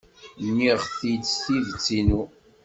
[0.47, 2.21] Nniɣ-t-id s tidet-inu.